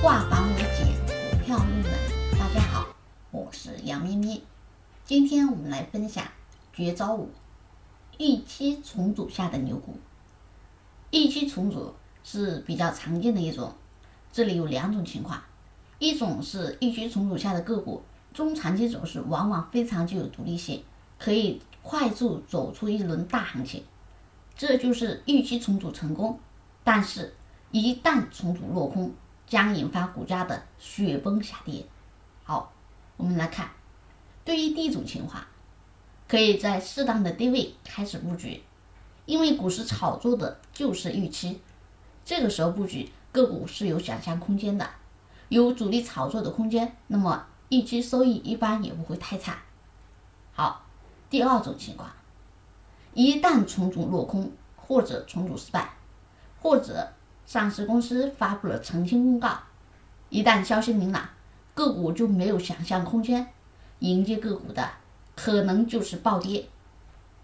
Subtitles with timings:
[0.00, 1.90] 化繁为简，股票入门。
[2.38, 2.86] 大家好，
[3.32, 4.40] 我是杨咩咩。
[5.04, 6.24] 今天我们来分享
[6.72, 7.28] 绝招五：
[8.16, 9.96] 预期重组下的牛股。
[11.10, 11.92] 预期重组
[12.22, 13.74] 是比较常见的一种，
[14.32, 15.42] 这里有两种情况：
[15.98, 18.00] 一种是预期重组下的个股
[18.32, 20.84] 中长期走势往往非常具有独立性，
[21.18, 23.82] 可以快速走出一轮大行情，
[24.56, 26.38] 这就是预期重组成功。
[26.84, 27.34] 但是，
[27.72, 29.12] 一旦重组落空，
[29.48, 31.84] 将引发股价的雪崩下跌。
[32.44, 32.72] 好，
[33.16, 33.70] 我们来看，
[34.44, 35.42] 对于第一种情况，
[36.28, 38.62] 可以在适当的低位开始布局，
[39.24, 41.60] 因为股市炒作的就是预期，
[42.24, 44.88] 这个时候布局个股是有想象空间的，
[45.48, 49.58] 有主力炒作的空间，那么预期收益一般也不会太差。
[50.52, 50.84] 好，
[51.30, 52.10] 第二种情况，
[53.14, 55.90] 一旦重组落空或者重组失败，
[56.60, 57.12] 或者
[57.48, 59.58] 上市公司发布了澄清公告，
[60.28, 61.26] 一旦消息明朗，
[61.72, 63.54] 个股就没有想象空间，
[64.00, 64.86] 迎接个股的
[65.34, 66.68] 可能就是暴跌。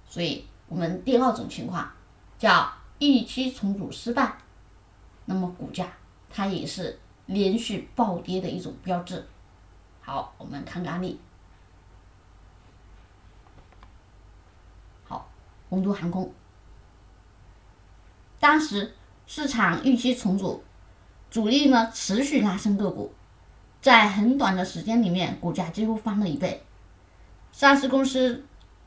[0.06, 1.90] 所以，我们第二种情况
[2.38, 4.36] 叫预期重组失败，
[5.24, 5.90] 那么股价
[6.28, 9.26] 它也是连续暴跌的一种标志。
[10.02, 11.18] 好，我们看个案例。
[15.04, 15.26] 好，
[15.70, 16.30] 洪都航空，
[18.38, 18.94] 当时。
[19.26, 20.62] 市场预期重组，
[21.30, 23.12] 主力呢持续拉升个股，
[23.80, 26.62] 在很短的时间里面，股价几乎翻了一倍。
[27.52, 28.44] 上市公司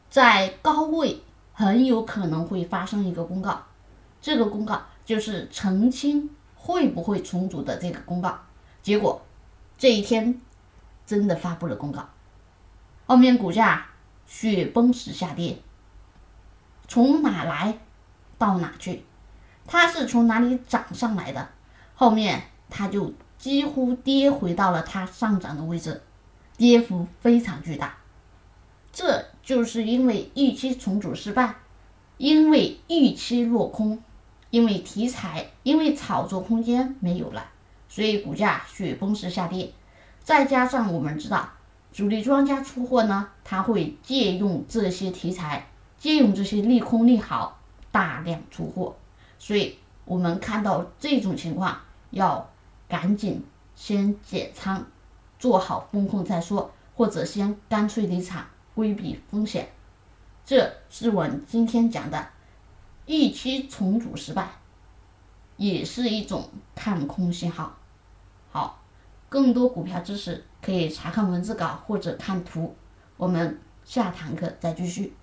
[0.09, 1.21] 在高位
[1.53, 3.63] 很有可能会发生一个公告，
[4.21, 8.39] 这个公告就是澄清会不会重组的这个公告。
[8.83, 9.21] 结果
[9.77, 10.39] 这一天
[11.05, 12.07] 真的发布了公告，
[13.05, 13.87] 后面股价
[14.25, 15.57] 雪崩式下跌，
[16.87, 17.79] 从哪来
[18.37, 19.03] 到哪去。
[19.67, 21.49] 它是从哪里涨上来的？
[21.93, 26.01] 后面它就几乎跌回到了它上涨的位置，
[26.55, 27.97] 跌幅非常巨大。
[28.91, 31.55] 这就是因为预期重组失败，
[32.17, 34.01] 因为预期落空，
[34.49, 37.45] 因为题材，因为炒作空间没有了，
[37.89, 39.71] 所以股价雪崩式下跌。
[40.23, 41.47] 再加上我们知道，
[41.91, 45.67] 主力庄家出货呢，他会借用这些题材，
[45.97, 47.59] 借用这些利空利好，
[47.91, 48.95] 大量出货。
[49.39, 51.79] 所以，我们看到这种情况，
[52.11, 52.49] 要
[52.87, 54.83] 赶紧先减仓，
[55.37, 59.69] 做好风控再说，或者先干脆离场，规避风险。
[60.45, 62.27] 这是我们今天讲的
[63.05, 64.49] 预期重组失败，
[65.57, 67.77] 也是一种看空信号。
[68.49, 68.81] 好，
[69.29, 72.75] 更多股票知识可以查看文字稿或者看图。
[73.17, 75.13] 我们下堂课再继续。